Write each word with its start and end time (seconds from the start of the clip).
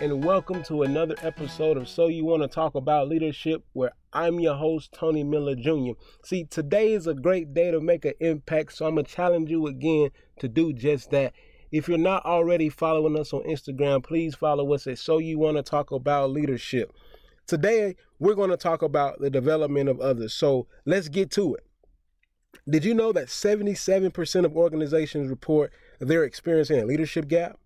and 0.00 0.24
welcome 0.24 0.62
to 0.62 0.82
another 0.82 1.14
episode 1.20 1.76
of 1.76 1.86
So 1.86 2.06
You 2.06 2.24
Want 2.24 2.40
to 2.40 2.48
Talk 2.48 2.74
About 2.74 3.08
Leadership, 3.08 3.62
where 3.74 3.92
I'm 4.14 4.40
your 4.40 4.54
host, 4.54 4.92
Tony 4.92 5.22
Miller 5.22 5.54
Jr. 5.54 5.92
See, 6.24 6.44
today 6.44 6.94
is 6.94 7.06
a 7.06 7.12
great 7.12 7.52
day 7.52 7.70
to 7.70 7.82
make 7.82 8.06
an 8.06 8.14
impact, 8.18 8.72
so 8.72 8.86
I'm 8.86 8.94
going 8.94 9.04
to 9.04 9.12
challenge 9.12 9.50
you 9.50 9.66
again 9.66 10.08
to 10.38 10.48
do 10.48 10.72
just 10.72 11.10
that. 11.10 11.34
If 11.70 11.86
you're 11.86 11.98
not 11.98 12.24
already 12.24 12.70
following 12.70 13.18
us 13.18 13.34
on 13.34 13.42
Instagram, 13.42 14.02
please 14.02 14.34
follow 14.34 14.72
us 14.72 14.86
at 14.86 14.98
So 14.98 15.18
You 15.18 15.38
Want 15.38 15.58
to 15.58 15.62
Talk 15.62 15.90
About 15.90 16.30
Leadership. 16.30 16.94
Today, 17.46 17.94
we're 18.18 18.34
going 18.34 18.50
to 18.50 18.56
talk 18.56 18.80
about 18.80 19.20
the 19.20 19.28
development 19.28 19.90
of 19.90 20.00
others, 20.00 20.32
so 20.32 20.66
let's 20.86 21.10
get 21.10 21.30
to 21.32 21.56
it. 21.56 21.66
Did 22.66 22.86
you 22.86 22.94
know 22.94 23.12
that 23.12 23.26
77% 23.26 24.46
of 24.46 24.56
organizations 24.56 25.28
report 25.28 25.74
they're 25.98 26.24
experiencing 26.24 26.80
a 26.80 26.86
leadership 26.86 27.28
gap? 27.28 27.58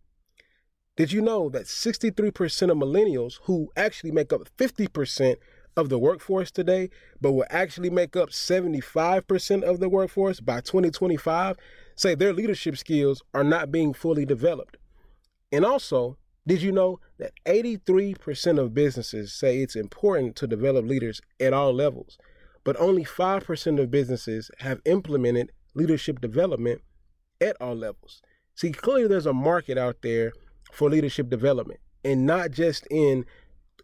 Did 0.97 1.11
you 1.11 1.21
know 1.23 1.49
that 1.49 1.65
63% 1.65 2.71
of 2.71 2.77
millennials, 2.77 3.41
who 3.45 3.73
actually 3.77 4.13
make 4.13 4.33
up 4.33 4.49
50% 4.57 5.37
of 5.77 5.89
the 5.89 5.99
workforce 5.99 6.53
today, 6.53 6.89
but 7.21 7.33
will 7.33 7.47
actually 7.51 7.91
make 7.91 8.15
up 8.15 8.31
75% 8.31 9.63
of 9.65 9.81
the 9.81 9.89
workforce 9.89 10.39
by 10.39 10.61
2025, 10.61 11.57
say 11.97 12.15
their 12.15 12.33
leadership 12.33 12.77
skills 12.77 13.23
are 13.35 13.43
not 13.43 13.73
being 13.73 13.93
fully 13.93 14.25
developed? 14.25 14.77
And 15.51 15.65
also, 15.65 16.17
did 16.47 16.63
you 16.63 16.71
know 16.71 17.01
that 17.19 17.33
83% 17.45 18.61
of 18.61 18.73
businesses 18.73 19.33
say 19.33 19.59
it's 19.59 19.75
important 19.75 20.37
to 20.37 20.47
develop 20.47 20.87
leaders 20.87 21.21
at 21.41 21.53
all 21.53 21.73
levels, 21.73 22.19
but 22.63 22.79
only 22.79 23.05
5% 23.05 23.81
of 23.81 23.91
businesses 23.91 24.49
have 24.61 24.81
implemented 24.85 25.51
leadership 25.75 26.21
development 26.21 26.83
at 27.41 27.57
all 27.61 27.75
levels? 27.75 28.23
See, 28.55 28.71
clearly 28.71 29.09
there's 29.09 29.27
a 29.27 29.33
market 29.33 29.77
out 29.77 29.97
there 30.03 30.33
for 30.75 30.91
leadership 30.91 31.31
development 31.31 31.81
and 32.05 32.27
not 32.27 32.51
just 32.51 32.87
in 32.91 33.25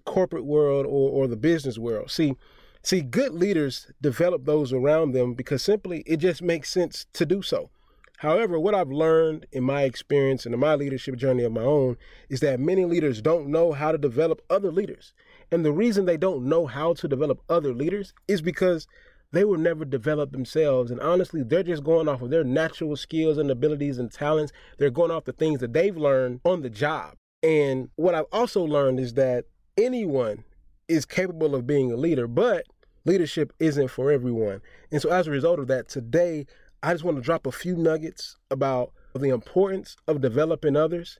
corporate 0.04 0.44
world 0.44 0.86
or, 0.86 1.10
or 1.10 1.28
the 1.28 1.36
business 1.36 1.78
world. 1.78 2.10
See, 2.10 2.34
see, 2.82 3.00
good 3.00 3.32
leaders 3.32 3.90
develop 4.00 4.44
those 4.44 4.72
around 4.72 5.12
them 5.12 5.34
because 5.34 5.62
simply 5.62 6.02
it 6.06 6.18
just 6.18 6.42
makes 6.42 6.70
sense 6.70 7.06
to 7.14 7.24
do 7.24 7.42
so. 7.42 7.70
However, 8.18 8.58
what 8.58 8.74
I've 8.74 8.90
learned 8.90 9.46
in 9.50 9.64
my 9.64 9.84
experience 9.84 10.44
and 10.44 10.52
in 10.52 10.60
my 10.60 10.74
leadership 10.74 11.16
journey 11.16 11.42
of 11.44 11.52
my 11.52 11.62
own 11.62 11.96
is 12.28 12.40
that 12.40 12.60
many 12.60 12.84
leaders 12.84 13.22
don't 13.22 13.46
know 13.46 13.72
how 13.72 13.92
to 13.92 13.98
develop 13.98 14.42
other 14.50 14.70
leaders. 14.70 15.14
And 15.50 15.64
the 15.64 15.72
reason 15.72 16.04
they 16.04 16.18
don't 16.18 16.44
know 16.44 16.66
how 16.66 16.92
to 16.94 17.08
develop 17.08 17.40
other 17.48 17.72
leaders 17.72 18.12
is 18.28 18.42
because 18.42 18.86
they 19.32 19.44
were 19.44 19.58
never 19.58 19.84
developed 19.84 20.32
themselves. 20.32 20.90
And 20.90 21.00
honestly, 21.00 21.42
they're 21.42 21.62
just 21.62 21.84
going 21.84 22.08
off 22.08 22.22
of 22.22 22.30
their 22.30 22.44
natural 22.44 22.96
skills 22.96 23.38
and 23.38 23.50
abilities 23.50 23.98
and 23.98 24.10
talents. 24.10 24.52
They're 24.78 24.90
going 24.90 25.10
off 25.10 25.24
the 25.24 25.32
things 25.32 25.60
that 25.60 25.72
they've 25.72 25.96
learned 25.96 26.40
on 26.44 26.62
the 26.62 26.70
job. 26.70 27.14
And 27.42 27.88
what 27.96 28.14
I've 28.14 28.26
also 28.32 28.62
learned 28.62 29.00
is 29.00 29.14
that 29.14 29.44
anyone 29.78 30.44
is 30.88 31.06
capable 31.06 31.54
of 31.54 31.66
being 31.66 31.92
a 31.92 31.96
leader, 31.96 32.26
but 32.26 32.64
leadership 33.04 33.52
isn't 33.60 33.88
for 33.88 34.10
everyone. 34.10 34.60
And 34.90 35.00
so 35.00 35.10
as 35.10 35.26
a 35.26 35.30
result 35.30 35.58
of 35.58 35.68
that, 35.68 35.88
today, 35.88 36.46
I 36.82 36.92
just 36.92 37.04
want 37.04 37.16
to 37.16 37.22
drop 37.22 37.46
a 37.46 37.52
few 37.52 37.76
nuggets 37.76 38.36
about 38.50 38.92
the 39.14 39.28
importance 39.28 39.96
of 40.06 40.20
developing 40.20 40.76
others 40.76 41.18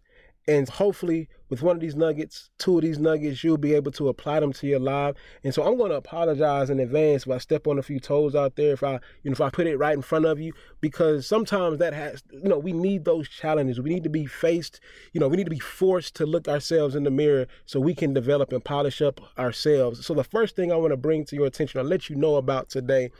and 0.50 0.68
hopefully, 0.68 1.28
with 1.48 1.62
one 1.62 1.76
of 1.76 1.80
these 1.80 1.94
nuggets, 1.94 2.50
two 2.58 2.78
of 2.78 2.82
these 2.82 2.98
nuggets, 2.98 3.44
you'll 3.44 3.56
be 3.56 3.72
able 3.72 3.92
to 3.92 4.08
apply 4.08 4.40
them 4.40 4.52
to 4.54 4.66
your 4.66 4.80
life. 4.80 5.14
And 5.44 5.54
so 5.54 5.62
I'm 5.62 5.78
going 5.78 5.92
to 5.92 5.96
apologize 5.96 6.70
in 6.70 6.80
advance 6.80 7.24
if 7.24 7.30
I 7.30 7.38
step 7.38 7.68
on 7.68 7.78
a 7.78 7.82
few 7.82 8.00
toes 8.00 8.34
out 8.34 8.56
there, 8.56 8.72
if 8.72 8.82
I, 8.82 8.94
you 9.22 9.30
know, 9.30 9.32
if 9.32 9.40
I 9.40 9.48
put 9.48 9.68
it 9.68 9.76
right 9.76 9.94
in 9.94 10.02
front 10.02 10.24
of 10.24 10.40
you, 10.40 10.52
because 10.80 11.24
sometimes 11.24 11.78
that 11.78 11.92
has, 11.92 12.24
you 12.32 12.48
know, 12.48 12.58
we 12.58 12.72
need 12.72 13.04
those 13.04 13.28
challenges. 13.28 13.80
We 13.80 13.90
need 13.90 14.02
to 14.02 14.10
be 14.10 14.26
faced, 14.26 14.80
you 15.12 15.20
know, 15.20 15.28
we 15.28 15.36
need 15.36 15.44
to 15.44 15.50
be 15.50 15.60
forced 15.60 16.16
to 16.16 16.26
look 16.26 16.48
ourselves 16.48 16.96
in 16.96 17.04
the 17.04 17.12
mirror 17.12 17.46
so 17.64 17.78
we 17.78 17.94
can 17.94 18.12
develop 18.12 18.52
and 18.52 18.64
polish 18.64 19.00
up 19.00 19.20
ourselves. 19.38 20.04
So 20.04 20.14
the 20.14 20.24
first 20.24 20.56
thing 20.56 20.72
I 20.72 20.76
want 20.76 20.90
to 20.90 20.96
bring 20.96 21.24
to 21.26 21.36
your 21.36 21.46
attention, 21.46 21.78
I'll 21.78 21.86
let 21.86 22.10
you 22.10 22.16
know 22.16 22.34
about 22.34 22.70
today, 22.70 23.12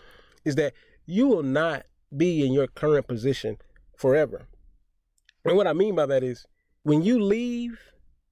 is 0.44 0.56
that 0.56 0.72
you 1.06 1.28
will 1.28 1.44
not 1.44 1.86
be 2.16 2.44
in 2.44 2.52
your 2.52 2.66
current 2.66 3.06
position 3.06 3.58
forever. 3.96 4.48
And 5.44 5.56
what 5.56 5.68
I 5.68 5.74
mean 5.74 5.94
by 5.94 6.06
that 6.06 6.24
is, 6.24 6.44
when 6.82 7.02
you 7.02 7.22
leave 7.22 7.78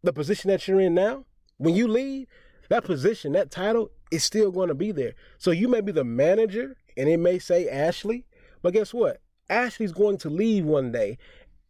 the 0.03 0.13
position 0.13 0.51
that 0.51 0.67
you're 0.67 0.81
in 0.81 0.95
now, 0.95 1.25
when 1.59 1.75
you 1.75 1.89
leave, 1.89 2.27
that 2.69 2.85
position, 2.85 3.33
that 3.33 3.51
title 3.51 3.91
is 4.11 4.25
still 4.25 4.51
going 4.51 4.69
to 4.69 4.75
be 4.75 4.93
there. 4.93 5.15
So 5.39 5.51
you 5.51 5.69
may 5.69 5.81
be 5.81 5.93
the 5.93 6.05
manager 6.05 6.77
and 6.97 7.09
it 7.09 7.19
may 7.19 7.39
say 7.39 7.69
Ashley, 7.69 8.25
but 8.63 8.73
guess 8.73 8.93
what? 8.93 9.21
Ashley's 9.51 9.93
going 9.93 10.19
to 10.19 10.31
leave 10.31 10.65
one 10.65 10.93
day 10.93 11.19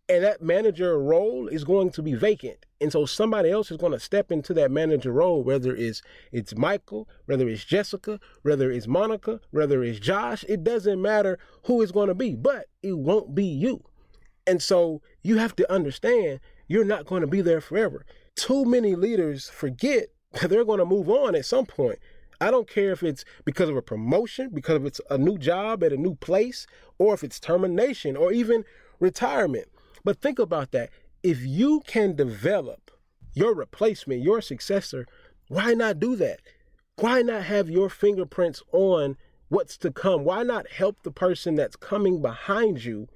and 0.08 0.24
that 0.24 0.42
manager 0.42 0.98
role 0.98 1.48
is 1.48 1.64
going 1.64 1.90
to 1.90 2.02
be 2.02 2.14
vacant. 2.14 2.64
And 2.80 2.90
so 2.90 3.04
somebody 3.04 3.50
else 3.50 3.70
is 3.70 3.76
going 3.76 3.92
to 3.92 4.00
step 4.00 4.32
into 4.32 4.54
that 4.54 4.70
manager 4.70 5.12
role, 5.12 5.42
whether 5.42 5.76
it's 5.76 6.00
it's 6.32 6.56
Michael, 6.56 7.08
whether 7.26 7.48
it's 7.48 7.64
Jessica, 7.64 8.18
whether 8.42 8.70
it's 8.70 8.86
Monica, 8.86 9.40
whether 9.50 9.82
it's 9.82 10.00
Josh, 10.00 10.44
it 10.48 10.64
doesn't 10.64 11.02
matter 11.02 11.38
who 11.64 11.82
it's 11.82 11.92
going 11.92 12.08
to 12.08 12.14
be, 12.14 12.34
but 12.34 12.66
it 12.82 12.96
won't 12.96 13.34
be 13.34 13.44
you. 13.44 13.84
And 14.46 14.62
so 14.62 15.02
you 15.22 15.36
have 15.36 15.54
to 15.56 15.70
understand 15.70 16.40
you're 16.68 16.84
not 16.84 17.06
going 17.06 17.22
to 17.22 17.26
be 17.26 17.40
there 17.40 17.60
forever. 17.60 18.04
Too 18.36 18.64
many 18.64 18.94
leaders 18.94 19.48
forget 19.48 20.08
that 20.40 20.48
they're 20.48 20.64
going 20.64 20.78
to 20.78 20.84
move 20.84 21.08
on 21.08 21.34
at 21.34 21.46
some 21.46 21.66
point. 21.66 21.98
I 22.40 22.52
don't 22.52 22.68
care 22.68 22.92
if 22.92 23.02
it's 23.02 23.24
because 23.44 23.68
of 23.68 23.76
a 23.76 23.82
promotion, 23.82 24.50
because 24.54 24.76
of 24.76 24.86
it's 24.86 25.00
a 25.10 25.18
new 25.18 25.38
job 25.38 25.82
at 25.82 25.92
a 25.92 25.96
new 25.96 26.14
place, 26.14 26.68
or 26.98 27.14
if 27.14 27.24
it's 27.24 27.40
termination 27.40 28.16
or 28.16 28.32
even 28.32 28.64
retirement. 29.00 29.66
But 30.04 30.20
think 30.20 30.38
about 30.38 30.70
that. 30.70 30.90
If 31.24 31.40
you 31.44 31.82
can 31.86 32.14
develop 32.14 32.92
your 33.34 33.54
replacement, 33.54 34.22
your 34.22 34.40
successor, 34.40 35.06
why 35.48 35.74
not 35.74 35.98
do 35.98 36.14
that? 36.16 36.40
Why 36.96 37.22
not 37.22 37.44
have 37.44 37.68
your 37.68 37.88
fingerprints 37.90 38.62
on 38.72 39.16
what's 39.48 39.76
to 39.78 39.90
come? 39.90 40.24
Why 40.24 40.44
not 40.44 40.70
help 40.70 41.02
the 41.02 41.10
person 41.10 41.56
that's 41.56 41.76
coming 41.76 42.22
behind 42.22 42.84
you 42.84 43.08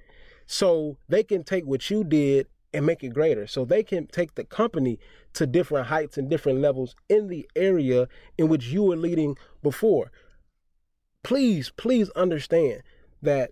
so 0.45 0.97
they 1.07 1.23
can 1.23 1.43
take 1.43 1.65
what 1.65 1.89
you 1.89 2.03
did 2.03 2.47
and 2.73 2.85
make 2.85 3.03
it 3.03 3.13
greater 3.13 3.45
so 3.47 3.63
they 3.63 3.83
can 3.83 4.07
take 4.07 4.35
the 4.35 4.43
company 4.43 4.99
to 5.33 5.45
different 5.45 5.87
heights 5.87 6.17
and 6.17 6.29
different 6.29 6.59
levels 6.59 6.95
in 7.09 7.27
the 7.27 7.47
area 7.55 8.07
in 8.37 8.47
which 8.47 8.67
you 8.67 8.83
were 8.83 8.95
leading 8.95 9.37
before. 9.61 10.11
Please, 11.23 11.71
please 11.77 12.09
understand 12.11 12.81
that 13.21 13.51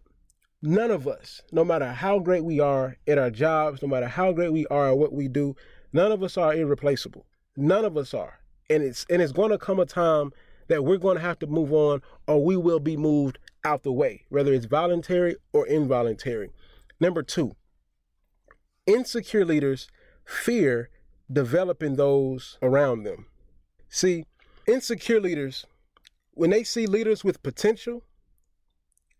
none 0.61 0.91
of 0.91 1.07
us, 1.07 1.41
no 1.51 1.63
matter 1.63 1.91
how 1.91 2.19
great 2.19 2.43
we 2.43 2.59
are 2.59 2.97
at 3.07 3.17
our 3.17 3.29
jobs, 3.29 3.81
no 3.81 3.87
matter 3.87 4.07
how 4.07 4.31
great 4.31 4.51
we 4.51 4.65
are 4.67 4.89
at 4.89 4.97
what 4.97 5.13
we 5.13 5.27
do, 5.27 5.55
none 5.93 6.11
of 6.11 6.23
us 6.23 6.37
are 6.37 6.53
irreplaceable. 6.53 7.25
None 7.55 7.85
of 7.85 7.97
us 7.97 8.13
are. 8.13 8.39
And 8.69 8.83
it's 8.83 9.05
and 9.09 9.21
it's 9.21 9.33
going 9.33 9.51
to 9.51 9.57
come 9.57 9.79
a 9.79 9.85
time 9.85 10.31
that 10.67 10.85
we're 10.85 10.97
going 10.97 11.17
to 11.17 11.21
have 11.21 11.39
to 11.39 11.47
move 11.47 11.73
on 11.73 12.01
or 12.27 12.43
we 12.43 12.55
will 12.55 12.79
be 12.79 12.95
moved 12.95 13.37
out 13.63 13.83
the 13.83 13.91
way, 13.91 14.23
whether 14.29 14.53
it's 14.53 14.65
voluntary 14.65 15.35
or 15.51 15.67
involuntary. 15.67 16.49
Number 16.99 17.23
2, 17.23 17.51
insecure 18.85 19.45
leaders 19.45 19.87
fear 20.25 20.89
developing 21.31 21.95
those 21.95 22.57
around 22.61 23.03
them. 23.03 23.27
See, 23.89 24.25
insecure 24.67 25.19
leaders, 25.19 25.65
when 26.33 26.49
they 26.49 26.63
see 26.63 26.87
leaders 26.87 27.23
with 27.23 27.43
potential, 27.43 28.03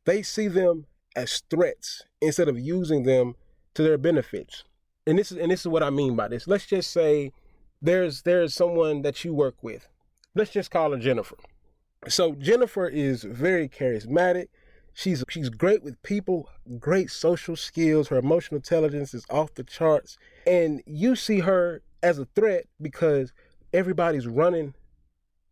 they 0.05 0.21
see 0.21 0.47
them 0.47 0.85
as 1.16 1.44
threats 1.50 2.03
instead 2.21 2.47
of 2.47 2.57
using 2.59 3.03
them 3.03 3.35
to 3.73 3.83
their 3.83 3.97
benefits. 3.97 4.63
And 5.05 5.17
this 5.17 5.31
is 5.31 5.38
and 5.38 5.51
this 5.51 5.61
is 5.61 5.67
what 5.67 5.83
I 5.83 5.89
mean 5.89 6.16
by 6.16 6.27
this. 6.27 6.47
Let's 6.47 6.66
just 6.66 6.91
say 6.91 7.31
there's 7.81 8.21
there's 8.21 8.53
someone 8.53 9.01
that 9.01 9.24
you 9.25 9.33
work 9.33 9.56
with. 9.62 9.88
Let's 10.36 10.51
just 10.51 10.71
call 10.71 10.91
her 10.91 10.97
Jennifer. 10.97 11.36
So 12.07 12.33
Jennifer 12.36 12.88
is 12.88 13.24
very 13.24 13.68
charismatic. 13.68 14.47
She's 14.93 15.23
she's 15.29 15.49
great 15.49 15.83
with 15.83 16.01
people, 16.03 16.49
great 16.79 17.09
social 17.09 17.55
skills. 17.55 18.09
Her 18.09 18.17
emotional 18.17 18.57
intelligence 18.57 19.13
is 19.13 19.25
off 19.29 19.53
the 19.53 19.63
charts, 19.63 20.17
and 20.45 20.81
you 20.85 21.15
see 21.15 21.39
her 21.39 21.81
as 22.03 22.19
a 22.19 22.25
threat 22.35 22.65
because 22.81 23.31
everybody's 23.73 24.27
running 24.27 24.73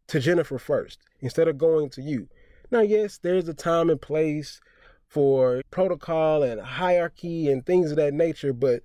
to 0.07 0.19
Jennifer 0.19 0.57
first 0.57 1.00
instead 1.21 1.47
of 1.47 1.57
going 1.57 1.89
to 1.91 2.01
you. 2.01 2.27
Now, 2.71 2.81
yes, 2.81 3.18
there's 3.18 3.47
a 3.47 3.53
time 3.53 3.89
and 3.89 4.01
place 4.01 4.59
for 5.07 5.62
protocol 5.71 6.44
and 6.44 6.62
hierarchy 6.62 7.50
and 7.50 7.65
things 7.65 7.91
of 7.91 7.97
that 7.97 8.13
nature, 8.13 8.53
but 8.53 8.83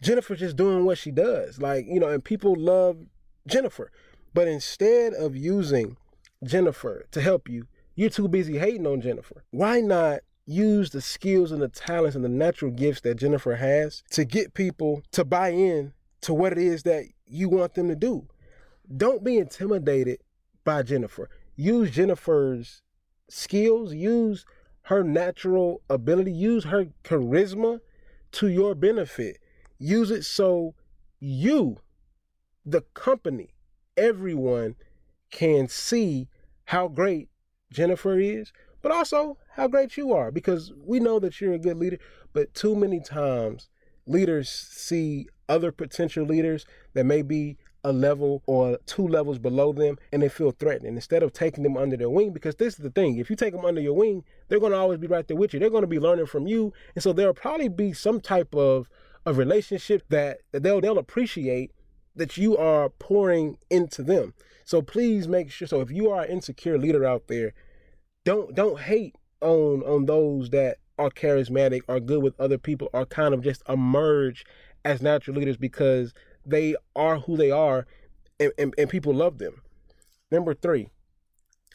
Jennifer's 0.00 0.38
just 0.40 0.56
doing 0.56 0.84
what 0.84 0.98
she 0.98 1.10
does. 1.10 1.60
Like, 1.60 1.86
you 1.88 1.98
know, 1.98 2.08
and 2.08 2.22
people 2.22 2.54
love 2.54 2.98
Jennifer. 3.46 3.90
But 4.32 4.48
instead 4.48 5.14
of 5.14 5.36
using 5.36 5.96
Jennifer 6.44 7.06
to 7.10 7.20
help 7.20 7.48
you, 7.48 7.66
you're 7.94 8.10
too 8.10 8.28
busy 8.28 8.58
hating 8.58 8.86
on 8.86 9.00
Jennifer. 9.00 9.44
Why 9.50 9.80
not 9.80 10.20
use 10.46 10.90
the 10.90 11.00
skills 11.00 11.52
and 11.52 11.62
the 11.62 11.68
talents 11.68 12.16
and 12.16 12.24
the 12.24 12.28
natural 12.28 12.70
gifts 12.70 13.00
that 13.02 13.16
Jennifer 13.16 13.56
has 13.56 14.02
to 14.10 14.24
get 14.24 14.54
people 14.54 15.02
to 15.12 15.24
buy 15.24 15.50
in 15.50 15.92
to 16.22 16.34
what 16.34 16.52
it 16.52 16.58
is 16.58 16.82
that 16.84 17.04
you 17.26 17.48
want 17.48 17.74
them 17.74 17.88
to 17.88 17.96
do? 17.96 18.26
Don't 18.96 19.24
be 19.24 19.38
intimidated 19.38 20.18
by 20.64 20.82
Jennifer. 20.82 21.28
Use 21.56 21.90
Jennifer's 21.90 22.82
skills, 23.28 23.94
use 23.94 24.44
her 24.82 25.02
natural 25.02 25.80
ability, 25.88 26.32
use 26.32 26.64
her 26.64 26.86
charisma 27.04 27.80
to 28.32 28.48
your 28.48 28.74
benefit. 28.74 29.38
Use 29.78 30.10
it 30.10 30.24
so 30.24 30.74
you 31.20 31.78
the 32.66 32.82
company, 32.94 33.50
everyone 33.96 34.76
can 35.30 35.68
see 35.68 36.28
how 36.64 36.88
great 36.88 37.28
Jennifer 37.72 38.18
is, 38.18 38.52
but 38.82 38.92
also 38.92 39.38
how 39.52 39.68
great 39.68 39.96
you 39.96 40.12
are 40.12 40.30
because 40.30 40.72
we 40.76 41.00
know 41.00 41.18
that 41.18 41.40
you're 41.40 41.54
a 41.54 41.58
good 41.58 41.76
leader. 41.76 41.98
But 42.32 42.54
too 42.54 42.74
many 42.74 43.00
times, 43.00 43.68
leaders 44.06 44.48
see 44.48 45.28
other 45.48 45.72
potential 45.72 46.24
leaders 46.24 46.66
that 46.94 47.04
may 47.04 47.22
be 47.22 47.56
a 47.82 47.92
level 47.92 48.42
or 48.46 48.78
two 48.86 49.06
levels 49.06 49.38
below 49.38 49.72
them 49.72 49.98
and 50.10 50.22
they 50.22 50.28
feel 50.28 50.52
threatened. 50.52 50.86
And 50.86 50.96
instead 50.96 51.22
of 51.22 51.32
taking 51.32 51.62
them 51.62 51.76
under 51.76 51.96
their 51.96 52.08
wing, 52.08 52.32
because 52.32 52.56
this 52.56 52.74
is 52.74 52.78
the 52.78 52.90
thing, 52.90 53.18
if 53.18 53.28
you 53.28 53.36
take 53.36 53.52
them 53.52 53.64
under 53.64 53.80
your 53.80 53.92
wing, 53.92 54.24
they're 54.48 54.60
going 54.60 54.72
to 54.72 54.78
always 54.78 54.98
be 54.98 55.06
right 55.06 55.26
there 55.28 55.36
with 55.36 55.52
you. 55.52 55.60
They're 55.60 55.70
going 55.70 55.82
to 55.82 55.86
be 55.86 56.00
learning 56.00 56.26
from 56.26 56.46
you. 56.46 56.72
And 56.94 57.02
so 57.02 57.12
there'll 57.12 57.34
probably 57.34 57.68
be 57.68 57.92
some 57.92 58.20
type 58.20 58.54
of 58.54 58.88
a 59.26 59.32
relationship 59.32 60.02
that, 60.08 60.38
that 60.52 60.62
they'll 60.62 60.80
they'll 60.80 60.98
appreciate 60.98 61.72
that 62.16 62.36
you 62.36 62.56
are 62.56 62.88
pouring 62.88 63.58
into 63.70 64.02
them. 64.02 64.34
So 64.64 64.82
please 64.82 65.28
make 65.28 65.50
sure 65.50 65.68
so 65.68 65.80
if 65.80 65.90
you 65.90 66.10
are 66.10 66.22
an 66.22 66.30
insecure 66.30 66.78
leader 66.78 67.04
out 67.04 67.28
there, 67.28 67.52
don't 68.24 68.54
don't 68.54 68.80
hate 68.80 69.16
on 69.40 69.82
on 69.82 70.06
those 70.06 70.50
that 70.50 70.78
are 70.98 71.10
charismatic, 71.10 71.82
are 71.88 72.00
good 72.00 72.22
with 72.22 72.38
other 72.40 72.58
people, 72.58 72.88
are 72.94 73.04
kind 73.04 73.34
of 73.34 73.42
just 73.42 73.62
emerge 73.68 74.44
as 74.84 75.02
natural 75.02 75.36
leaders 75.36 75.56
because 75.56 76.14
they 76.46 76.76
are 76.94 77.18
who 77.18 77.36
they 77.36 77.50
are 77.50 77.86
and, 78.38 78.52
and, 78.58 78.74
and 78.76 78.90
people 78.90 79.14
love 79.14 79.38
them. 79.38 79.62
Number 80.30 80.54
three, 80.54 80.88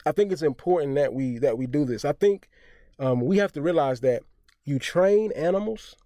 I 0.06 0.12
think 0.12 0.32
it's 0.32 0.42
important 0.42 0.94
that 0.96 1.12
we 1.12 1.38
that 1.38 1.58
we 1.58 1.66
do 1.66 1.84
this. 1.84 2.04
I 2.04 2.12
think 2.12 2.48
um, 2.98 3.20
we 3.20 3.38
have 3.38 3.52
to 3.52 3.62
realize 3.62 4.00
that 4.00 4.22
you 4.64 4.78
train 4.78 5.32
animals, 5.32 5.96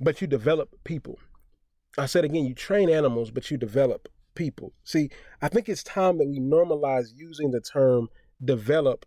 but 0.00 0.20
you 0.20 0.26
develop 0.26 0.74
people. 0.84 1.18
I 1.96 2.06
said 2.06 2.24
again, 2.24 2.44
you 2.44 2.54
train 2.54 2.88
animals, 2.90 3.30
but 3.30 3.50
you 3.50 3.56
develop 3.56 4.08
people. 4.38 4.72
See, 4.84 5.10
I 5.42 5.48
think 5.48 5.68
it's 5.68 5.82
time 5.82 6.16
that 6.18 6.28
we 6.28 6.38
normalize 6.38 7.08
using 7.14 7.50
the 7.50 7.60
term 7.60 8.08
develop 8.42 9.04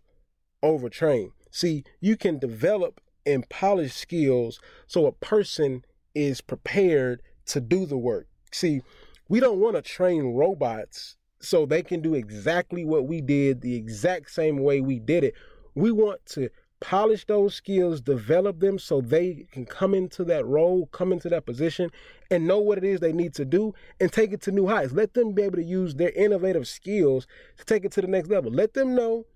over 0.62 0.90
train. 0.90 1.32
See, 1.50 1.84
you 2.00 2.16
can 2.16 2.38
develop 2.38 3.00
and 3.24 3.48
polish 3.48 3.94
skills 3.94 4.60
so 4.86 5.06
a 5.06 5.12
person 5.12 5.84
is 6.14 6.42
prepared 6.42 7.22
to 7.46 7.60
do 7.60 7.86
the 7.86 7.96
work. 7.96 8.28
See, 8.52 8.82
we 9.28 9.40
don't 9.40 9.58
want 9.58 9.76
to 9.76 9.82
train 9.82 10.34
robots 10.34 11.16
so 11.40 11.64
they 11.64 11.82
can 11.82 12.02
do 12.02 12.14
exactly 12.14 12.84
what 12.84 13.06
we 13.06 13.22
did 13.22 13.62
the 13.62 13.74
exact 13.74 14.30
same 14.30 14.58
way 14.58 14.82
we 14.82 14.98
did 14.98 15.24
it. 15.24 15.34
We 15.74 15.92
want 15.92 16.24
to 16.34 16.50
polish 16.82 17.24
those 17.26 17.54
skills, 17.54 18.00
develop 18.00 18.60
them 18.60 18.78
so 18.78 19.00
they 19.00 19.46
can 19.52 19.64
come 19.64 19.94
into 19.94 20.24
that 20.24 20.44
role, 20.44 20.86
come 20.86 21.12
into 21.12 21.28
that 21.28 21.46
position, 21.46 21.90
and 22.30 22.46
know 22.46 22.58
what 22.58 22.78
it 22.78 22.84
is 22.84 23.00
they 23.00 23.12
need 23.12 23.34
to 23.34 23.44
do 23.44 23.72
and 24.00 24.12
take 24.12 24.32
it 24.32 24.42
to 24.42 24.50
new 24.50 24.66
heights. 24.66 24.92
Let 24.92 25.14
them 25.14 25.32
be 25.32 25.42
able 25.42 25.56
to 25.56 25.64
use 25.64 25.94
their 25.94 26.10
innovative 26.10 26.66
skills 26.66 27.26
to 27.56 27.64
take 27.64 27.84
it 27.84 27.92
to 27.92 28.02
the 28.02 28.08
next 28.08 28.28
level. 28.28 28.50
Let 28.50 28.74
them 28.74 28.94
know 28.94 29.26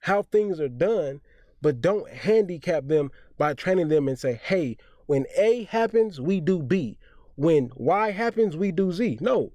how 0.00 0.22
things 0.22 0.60
are 0.60 0.68
done, 0.68 1.20
but 1.60 1.80
don't 1.80 2.10
handicap 2.10 2.86
them 2.86 3.10
by 3.38 3.54
training 3.54 3.88
them 3.88 4.08
and 4.08 4.18
say, 4.18 4.40
hey, 4.42 4.76
when 5.06 5.26
A 5.36 5.64
happens, 5.64 6.20
we 6.20 6.40
do 6.40 6.62
B. 6.62 6.98
When 7.36 7.70
Y 7.76 8.10
happens, 8.12 8.56
we 8.56 8.72
do 8.72 8.92
Z. 8.92 9.18
No, 9.20 9.52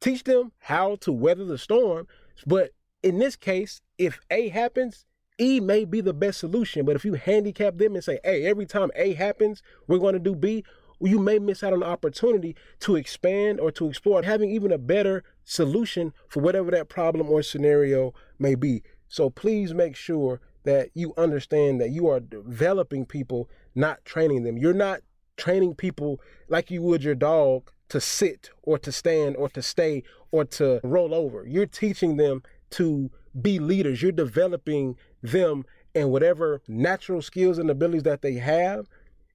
teach 0.00 0.24
them 0.24 0.52
how 0.58 0.96
to 0.96 1.12
weather 1.12 1.44
the 1.44 1.58
storm. 1.58 2.06
But 2.46 2.70
in 3.02 3.18
this 3.18 3.36
case, 3.36 3.80
if 3.98 4.20
A 4.30 4.48
happens, 4.48 5.06
E 5.42 5.58
may 5.58 5.84
be 5.84 6.00
the 6.00 6.14
best 6.14 6.38
solution. 6.38 6.86
But 6.86 6.94
if 6.94 7.04
you 7.04 7.14
handicap 7.14 7.76
them 7.76 7.94
and 7.94 8.04
say, 8.04 8.20
hey, 8.22 8.46
every 8.46 8.64
time 8.64 8.90
A 8.94 9.14
happens, 9.14 9.60
we're 9.88 9.98
going 9.98 10.14
to 10.14 10.20
do 10.20 10.36
B, 10.36 10.64
you 11.00 11.18
may 11.18 11.40
miss 11.40 11.64
out 11.64 11.72
on 11.72 11.80
the 11.80 11.86
opportunity 11.86 12.54
to 12.78 12.94
expand 12.94 13.58
or 13.58 13.72
to 13.72 13.88
explore 13.88 14.22
having 14.22 14.50
even 14.50 14.70
a 14.70 14.78
better 14.78 15.24
solution 15.44 16.12
for 16.28 16.40
whatever 16.40 16.70
that 16.70 16.88
problem 16.88 17.28
or 17.28 17.42
scenario 17.42 18.14
may 18.38 18.54
be. 18.54 18.84
So 19.08 19.30
please 19.30 19.74
make 19.74 19.96
sure 19.96 20.40
that 20.62 20.90
you 20.94 21.12
understand 21.16 21.80
that 21.80 21.90
you 21.90 22.06
are 22.06 22.20
developing 22.20 23.04
people, 23.04 23.50
not 23.74 24.04
training 24.04 24.44
them. 24.44 24.56
You're 24.56 24.72
not 24.72 25.00
training 25.36 25.74
people 25.74 26.20
like 26.48 26.70
you 26.70 26.82
would 26.82 27.02
your 27.02 27.16
dog 27.16 27.68
to 27.88 28.00
sit 28.00 28.50
or 28.62 28.78
to 28.78 28.92
stand 28.92 29.34
or 29.36 29.48
to 29.48 29.60
stay 29.60 30.04
or 30.30 30.44
to 30.44 30.80
roll 30.84 31.12
over. 31.12 31.44
You're 31.44 31.66
teaching 31.66 32.16
them 32.16 32.44
to 32.70 33.10
be 33.40 33.58
leaders. 33.58 34.02
You're 34.02 34.12
developing 34.12 34.96
them 35.22 35.64
and 35.94 36.10
whatever 36.10 36.62
natural 36.68 37.22
skills 37.22 37.58
and 37.58 37.70
abilities 37.70 38.04
that 38.04 38.22
they 38.22 38.34
have, 38.34 38.88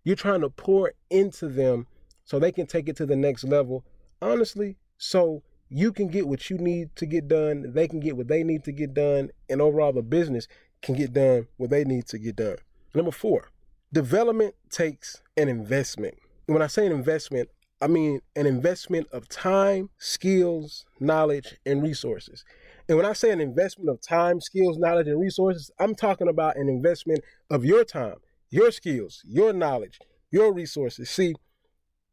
you're 0.04 0.16
trying 0.16 0.42
to 0.42 0.50
pour 0.50 0.94
into 1.10 1.48
them 1.48 1.88
so 2.26 2.40
they 2.40 2.52
can 2.52 2.66
take 2.66 2.90
it 2.90 2.96
to 2.98 3.06
the 3.06 3.16
next 3.16 3.44
level. 3.44 3.86
Honestly, 4.22 4.78
so 4.98 5.44
you 5.70 5.92
can 5.92 6.08
get 6.08 6.28
what 6.28 6.50
you 6.50 6.58
need 6.58 6.96
to 6.96 7.06
get 7.06 7.28
done, 7.28 7.74
they 7.74 7.88
can 7.88 8.00
get 8.00 8.18
what 8.18 8.28
they 8.28 8.44
need 8.44 8.64
to 8.64 8.72
get 8.72 8.94
done, 8.94 9.30
and 9.50 9.62
overall 9.62 9.94
the 9.94 10.02
business 10.02 10.48
can 10.82 10.96
get 10.96 11.14
done 11.14 11.48
what 11.58 11.70
they 11.70 11.84
need 11.84 12.08
to 12.08 12.18
get 12.18 12.38
done. 12.38 12.58
Number 12.94 13.12
four, 13.12 13.52
development 13.92 14.56
takes 14.70 15.22
an 15.36 15.50
investment. 15.50 16.16
When 16.46 16.62
I 16.62 16.68
say 16.68 16.86
an 16.86 16.92
investment, 16.92 17.50
I 17.82 17.88
mean 17.88 18.22
an 18.36 18.48
investment 18.48 19.08
of 19.12 19.28
time, 19.30 19.90
skills, 19.98 20.86
knowledge, 21.00 21.58
and 21.66 21.84
resources. 21.84 22.44
And 22.90 22.98
when 22.98 23.06
I 23.06 23.14
say 23.14 23.32
an 23.32 23.42
investment 23.42 23.90
of 23.90 24.02
time, 24.02 24.40
skills, 24.40 24.78
knowledge, 24.78 25.08
and 25.08 25.20
resources, 25.20 25.72
I'm 25.80 25.94
talking 25.94 26.28
about 26.28 26.56
an 26.56 26.70
investment 26.70 27.20
of 27.50 27.66
your 27.66 27.84
time, 27.84 28.16
your 28.50 28.72
skills, 28.72 29.22
your 29.26 29.52
knowledge, 29.52 30.00
your 30.32 30.54
resources. 30.54 31.10
See, 31.10 31.36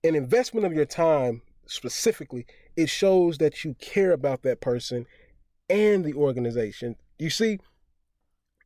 an 0.03 0.15
investment 0.15 0.67
of 0.67 0.73
your 0.73 0.85
time 0.85 1.43
specifically, 1.67 2.45
it 2.77 2.89
shows 2.89 3.39
that 3.39 3.65
you 3.65 3.75
care 3.75 4.11
about 4.11 4.43
that 4.43 4.61
person 4.61 5.07
and 5.71 6.05
the 6.05 6.15
organization. 6.15 6.97
You 7.19 7.31
see, 7.31 7.61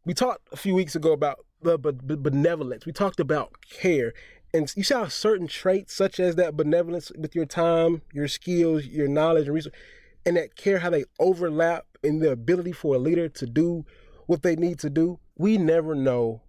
we 0.04 0.14
talked 0.14 0.48
a 0.50 0.56
few 0.56 0.74
weeks 0.74 0.96
ago 0.96 1.12
about 1.12 1.44
the 1.60 1.76
benevolence. 1.76 2.86
We 2.86 2.92
talked 2.92 3.20
about 3.20 3.52
care. 3.68 4.14
And 4.54 4.72
you 4.74 4.82
saw 4.82 5.08
certain 5.08 5.46
traits, 5.46 5.94
such 5.94 6.18
as 6.18 6.36
that 6.36 6.56
benevolence 6.56 7.12
with 7.18 7.34
your 7.34 7.44
time, 7.44 8.00
your 8.14 8.28
skills, 8.28 8.86
your 8.86 9.08
knowledge, 9.08 9.44
and 9.44 9.54
resources, 9.54 9.78
and 10.24 10.38
that 10.38 10.56
care, 10.56 10.78
how 10.78 10.88
they 10.88 11.04
overlap 11.18 11.84
in 12.02 12.20
the 12.20 12.30
ability 12.30 12.72
for 12.72 12.94
a 12.94 12.98
leader 12.98 13.28
to 13.28 13.46
do 13.46 13.84
what 14.26 14.42
they 14.42 14.56
need 14.56 14.78
to 14.80 14.90
do. 14.90 15.18
We 15.36 15.58
never 15.58 15.94
know 15.94 16.42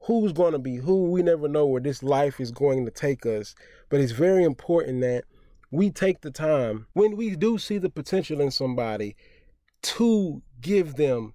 who's 0.00 0.32
going 0.32 0.52
to 0.52 0.58
be 0.58 0.76
who. 0.76 1.10
We 1.10 1.22
never 1.22 1.48
know 1.48 1.66
where 1.66 1.80
this 1.80 2.02
life 2.02 2.40
is 2.40 2.50
going 2.50 2.84
to 2.84 2.90
take 2.90 3.24
us. 3.26 3.54
But 3.88 4.00
it's 4.00 4.12
very 4.12 4.44
important 4.44 5.00
that 5.00 5.24
we 5.70 5.90
take 5.90 6.20
the 6.20 6.30
time 6.30 6.86
when 6.92 7.16
we 7.16 7.36
do 7.36 7.58
see 7.58 7.78
the 7.78 7.90
potential 7.90 8.40
in 8.40 8.50
somebody 8.50 9.16
to 9.82 10.42
give 10.60 10.94
them 10.94 11.34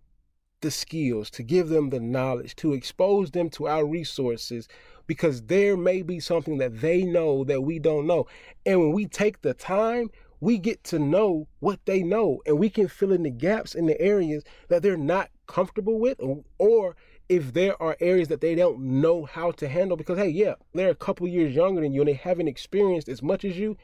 the 0.61 0.71
skills, 0.71 1.29
to 1.31 1.43
give 1.43 1.69
them 1.69 1.89
the 1.89 1.99
knowledge, 1.99 2.55
to 2.57 2.73
expose 2.73 3.31
them 3.31 3.49
to 3.49 3.67
our 3.67 3.85
resources, 3.85 4.67
because 5.07 5.43
there 5.43 5.75
may 5.77 6.01
be 6.01 6.19
something 6.19 6.57
that 6.57 6.81
they 6.81 7.03
know 7.03 7.43
that 7.43 7.61
we 7.61 7.79
don't 7.79 8.07
know. 8.07 8.27
And 8.65 8.79
when 8.79 8.91
we 8.91 9.07
take 9.07 9.41
the 9.41 9.53
time, 9.53 10.09
we 10.41 10.57
get 10.57 10.83
to 10.85 10.99
know 10.99 11.47
what 11.59 11.79
they 11.85 12.01
know 12.01 12.41
and 12.45 12.57
we 12.57 12.69
can 12.69 12.87
fill 12.87 13.11
in 13.11 13.23
the 13.23 13.29
gaps 13.29 13.75
in 13.75 13.85
the 13.85 13.99
areas 14.01 14.43
that 14.67 14.81
they're 14.81 14.97
not 14.97 15.29
comfortable 15.47 15.99
with 15.99 16.19
or 16.57 16.95
if 17.27 17.53
there 17.53 17.81
are 17.81 17.97
areas 17.99 18.27
that 18.27 18.41
they 18.41 18.55
don't 18.55 18.79
know 18.79 19.25
how 19.25 19.51
to 19.51 19.67
handle 19.67 19.97
because 19.97 20.17
hey 20.17 20.29
yeah 20.29 20.53
they're 20.73 20.89
a 20.89 20.95
couple 20.95 21.27
years 21.27 21.55
younger 21.55 21.81
than 21.81 21.91
you 21.91 22.01
and 22.01 22.07
they 22.07 22.13
haven't 22.13 22.47
experienced 22.47 23.09
as 23.09 23.21
much 23.21 23.43
as 23.43 23.57
you 23.57 23.77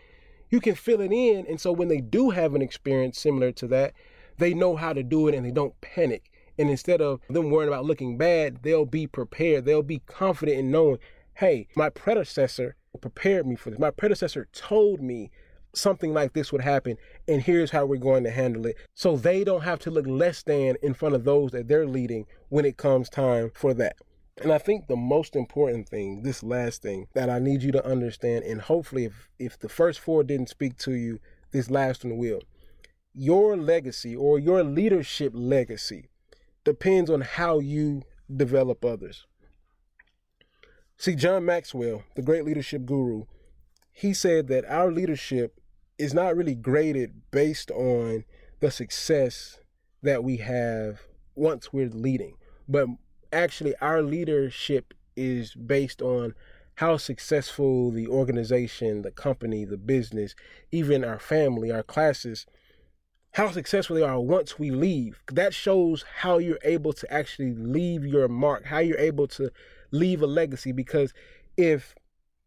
you 0.50 0.59
can 0.59 0.75
fill 0.75 1.01
it 1.01 1.12
in 1.12 1.45
and 1.47 1.59
so 1.59 1.71
when 1.71 1.88
they 1.88 2.01
do 2.01 2.29
have 2.29 2.55
an 2.55 2.62
experience 2.62 3.17
similar 3.19 3.51
to 3.51 3.67
that 3.67 3.93
they 4.38 4.53
know 4.53 4.75
how 4.75 4.93
to 4.93 5.03
do 5.03 5.27
it 5.27 5.35
and 5.35 5.45
they 5.45 5.51
don't 5.51 5.79
panic 5.81 6.31
and 6.57 6.69
instead 6.69 7.01
of 7.01 7.19
them 7.29 7.50
worrying 7.50 7.67
about 7.67 7.85
looking 7.85 8.17
bad, 8.17 8.63
they'll 8.63 8.85
be 8.85 9.07
prepared. 9.07 9.65
They'll 9.65 9.83
be 9.83 10.00
confident 10.05 10.57
in 10.57 10.71
knowing, 10.71 11.00
hey, 11.35 11.67
my 11.75 11.89
predecessor 11.89 12.75
prepared 13.01 13.45
me 13.45 13.55
for 13.55 13.69
this. 13.69 13.79
My 13.79 13.91
predecessor 13.91 14.47
told 14.53 15.01
me 15.01 15.31
something 15.75 16.13
like 16.13 16.34
this 16.34 16.51
would 16.51 16.62
happen, 16.62 16.98
and 17.27 17.41
here's 17.41 17.72
how 17.72 17.86
we're 17.86 17.98
going 17.98 18.24
to 18.24 18.32
handle 18.32 18.65
it. 18.65 18.75
So 18.94 19.17
they 19.17 19.44
don't 19.44 19.63
have 19.63 19.79
to 19.79 19.91
look 19.91 20.08
less 20.08 20.44
than 20.44 20.75
in 20.82 20.94
front 20.94 21.15
of 21.15 21.24
those 21.24 21.51
that 21.51 21.67
they're 21.67 21.88
leading 21.88 22.25
when 22.50 22.65
it 22.65 22.77
comes 22.77 23.10
time 23.10 23.51
for 23.53 23.74
that. 23.75 23.98
And 24.41 24.51
I 24.51 24.58
think 24.58 24.88
the 24.88 24.98
most 24.98 25.36
important 25.36 25.88
thing, 25.88 26.24
this 26.24 26.44
last 26.44 26.82
thing 26.82 27.08
that 27.13 27.29
I 27.29 27.39
need 27.39 27.63
you 27.63 27.72
to 27.72 27.86
understand, 27.86 28.44
and 28.44 28.62
hopefully 28.62 29.05
if, 29.05 29.29
if 29.39 29.60
the 29.60 29.70
first 29.70 30.00
four 30.00 30.24
didn't 30.24 30.50
speak 30.50 30.77
to 30.79 30.94
you, 30.94 31.20
this 31.51 31.70
last 31.70 32.03
one 32.03 32.17
will. 32.17 32.41
Your 33.13 33.55
legacy 33.55 34.13
or 34.13 34.38
your 34.38 34.62
leadership 34.63 35.32
legacy 35.34 36.10
depends 36.65 37.10
on 37.10 37.22
how 37.22 37.60
you 37.60 38.03
develop 38.36 38.84
others. 38.84 39.25
See, 40.98 41.15
John 41.15 41.46
Maxwell, 41.46 42.03
the 42.15 42.22
great 42.22 42.44
leadership 42.44 42.86
guru, 42.86 43.24
he 43.94 44.13
said 44.13 44.48
that 44.48 44.65
our 44.65 44.91
leadership 44.91 45.60
is 45.97 46.13
not 46.13 46.35
really 46.35 46.55
graded 46.55 47.13
based 47.31 47.71
on 47.71 48.25
the 48.59 48.71
success 48.71 49.59
that 50.01 50.23
we 50.23 50.37
have 50.37 51.01
once 51.35 51.73
we're 51.73 51.89
leading, 51.89 52.35
but 52.67 52.87
actually, 53.31 53.75
our 53.81 54.01
leadership 54.01 54.93
is 55.15 55.53
based 55.53 56.01
on 56.01 56.33
how 56.75 56.97
successful 56.97 57.91
the 57.91 58.07
organization, 58.07 59.01
the 59.01 59.11
company, 59.11 59.63
the 59.65 59.77
business, 59.77 60.35
even 60.71 61.03
our 61.05 61.19
family, 61.19 61.71
our 61.71 61.83
classes, 61.83 62.45
how 63.33 63.49
successful 63.51 63.95
they 63.95 64.01
are 64.01 64.19
once 64.19 64.59
we 64.59 64.71
leave. 64.71 65.21
That 65.31 65.53
shows 65.53 66.03
how 66.17 66.37
you're 66.37 66.59
able 66.63 66.93
to 66.93 67.13
actually 67.13 67.53
leave 67.53 68.05
your 68.05 68.27
mark, 68.27 68.65
how 68.65 68.79
you're 68.79 68.97
able 68.97 69.27
to 69.29 69.51
leave 69.91 70.21
a 70.21 70.27
legacy. 70.27 70.71
Because 70.71 71.13
if 71.57 71.95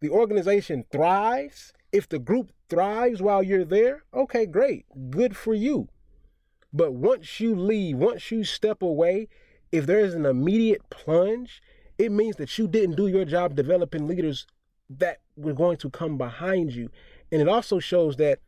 the 0.00 0.10
organization 0.10 0.84
thrives, 0.90 1.72
if 1.92 2.08
the 2.08 2.18
group 2.18 2.52
thrives 2.68 3.22
while 3.22 3.42
you're 3.42 3.64
there, 3.64 4.04
okay, 4.12 4.46
great, 4.46 4.86
good 5.10 5.36
for 5.36 5.54
you. 5.54 5.88
But 6.72 6.92
once 6.92 7.40
you 7.40 7.54
leave, 7.54 7.96
once 7.96 8.30
you 8.30 8.44
step 8.44 8.82
away, 8.82 9.28
if 9.72 9.86
there 9.86 10.00
is 10.00 10.14
an 10.14 10.26
immediate 10.26 10.82
plunge, 10.90 11.62
it 11.98 12.12
means 12.12 12.36
that 12.36 12.58
you 12.58 12.68
didn't 12.68 12.96
do 12.96 13.08
your 13.08 13.24
job 13.24 13.54
developing 13.54 14.06
leaders 14.06 14.46
that 14.90 15.18
were 15.36 15.52
going 15.54 15.76
to 15.78 15.90
come 15.90 16.16
behind 16.16 16.72
you. 16.72 16.90
And 17.32 17.40
it 17.42 17.48
also 17.48 17.78
shows 17.78 18.16
that 18.16 18.40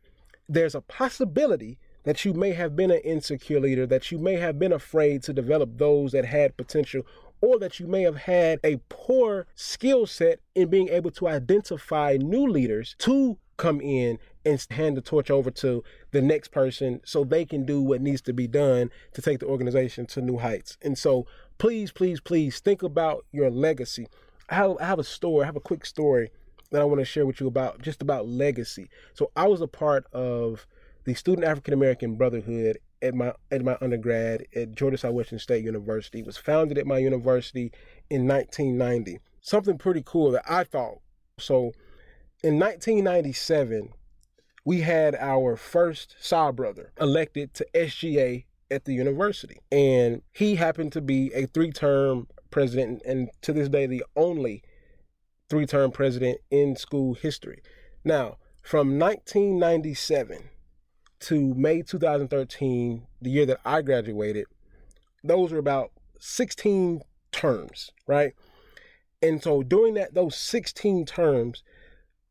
there's 0.47 0.75
a 0.75 0.81
possibility 0.81 1.77
that 2.03 2.25
you 2.25 2.33
may 2.33 2.53
have 2.53 2.75
been 2.75 2.91
an 2.91 3.01
insecure 3.03 3.59
leader, 3.59 3.85
that 3.85 4.11
you 4.11 4.17
may 4.17 4.35
have 4.35 4.57
been 4.57 4.73
afraid 4.73 5.21
to 5.23 5.33
develop 5.33 5.77
those 5.77 6.11
that 6.13 6.25
had 6.25 6.57
potential, 6.57 7.03
or 7.41 7.59
that 7.59 7.79
you 7.79 7.87
may 7.87 8.03
have 8.03 8.17
had 8.17 8.59
a 8.63 8.77
poor 8.89 9.47
skill 9.55 10.05
set 10.05 10.39
in 10.55 10.69
being 10.69 10.89
able 10.89 11.11
to 11.11 11.27
identify 11.27 12.17
new 12.19 12.47
leaders 12.47 12.95
to 12.99 13.37
come 13.57 13.81
in 13.81 14.17
and 14.45 14.65
hand 14.71 14.97
the 14.97 15.01
torch 15.01 15.29
over 15.29 15.51
to 15.51 15.83
the 16.11 16.21
next 16.21 16.49
person 16.49 16.99
so 17.03 17.23
they 17.23 17.45
can 17.45 17.63
do 17.65 17.81
what 17.81 18.01
needs 18.01 18.21
to 18.21 18.33
be 18.33 18.47
done 18.47 18.89
to 19.13 19.21
take 19.21 19.39
the 19.39 19.45
organization 19.45 20.05
to 20.05 20.21
new 20.21 20.37
heights. 20.37 20.77
And 20.81 20.97
so 20.97 21.27
please, 21.57 21.91
please, 21.91 22.19
please 22.19 22.59
think 22.59 22.81
about 22.81 23.25
your 23.31 23.51
legacy. 23.51 24.07
I 24.49 24.55
have, 24.55 24.77
I 24.79 24.85
have 24.85 24.99
a 24.99 25.03
story, 25.03 25.43
I 25.43 25.45
have 25.45 25.55
a 25.55 25.61
quick 25.61 25.85
story 25.85 26.31
that 26.71 26.81
I 26.81 26.85
want 26.85 27.01
to 27.01 27.05
share 27.05 27.25
with 27.25 27.39
you 27.39 27.47
about 27.47 27.81
just 27.81 28.01
about 28.01 28.27
legacy. 28.27 28.89
So 29.13 29.31
I 29.35 29.47
was 29.47 29.61
a 29.61 29.67
part 29.67 30.05
of 30.11 30.65
the 31.03 31.13
Student 31.13 31.45
African 31.45 31.73
American 31.73 32.15
Brotherhood 32.15 32.79
at 33.01 33.13
my 33.15 33.33
at 33.49 33.63
my 33.63 33.77
undergrad 33.81 34.45
at 34.55 34.75
Georgia 34.75 34.97
Southwestern 34.97 35.39
State 35.39 35.63
University. 35.63 36.19
It 36.19 36.25
was 36.25 36.37
founded 36.37 36.77
at 36.77 36.87
my 36.87 36.97
university 36.97 37.71
in 38.09 38.27
1990. 38.27 39.19
Something 39.41 39.77
pretty 39.77 40.03
cool 40.05 40.31
that 40.31 40.43
I 40.47 40.63
thought. 40.63 40.99
So 41.37 41.71
in 42.43 42.59
1997, 42.59 43.93
we 44.65 44.81
had 44.81 45.15
our 45.15 45.55
first 45.55 46.15
SAAB 46.21 46.55
brother 46.55 46.91
elected 46.99 47.53
to 47.55 47.65
SGA 47.73 48.45
at 48.69 48.85
the 48.85 48.93
university. 48.93 49.59
And 49.71 50.21
he 50.31 50.55
happened 50.55 50.91
to 50.93 51.01
be 51.01 51.31
a 51.33 51.45
three 51.45 51.71
term 51.71 52.27
president, 52.49 53.01
and 53.05 53.29
to 53.41 53.53
this 53.53 53.69
day, 53.69 53.85
the 53.85 54.03
only 54.15 54.63
three 55.49 55.65
term 55.65 55.91
president 55.91 56.39
in 56.49 56.75
school 56.75 57.13
history. 57.13 57.61
Now, 58.03 58.37
from 58.61 58.97
1997 58.99 60.49
to 61.21 61.53
May 61.53 61.81
2013, 61.81 63.03
the 63.21 63.29
year 63.29 63.45
that 63.45 63.59
I 63.63 63.81
graduated, 63.81 64.45
those 65.23 65.51
were 65.51 65.59
about 65.59 65.91
16 66.19 67.01
terms, 67.31 67.91
right? 68.07 68.33
And 69.21 69.41
so 69.41 69.63
during 69.63 69.93
that 69.95 70.13
those 70.13 70.35
16 70.35 71.05
terms, 71.05 71.63